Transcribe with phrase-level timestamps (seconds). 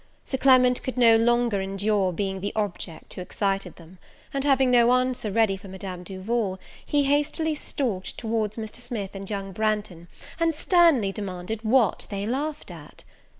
[0.25, 3.99] Sir Clement could no longer endure being the object who excited them;
[4.33, 8.77] and, having no answer ready for Madame Duval, he hastily stalked towards Mr.
[8.77, 10.07] Smith and young Branghton,
[10.39, 13.03] and sternly demanded what they laughed at?